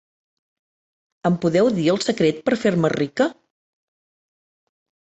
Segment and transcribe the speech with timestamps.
[1.31, 3.31] Em podeu dir el secret per fer-me rica?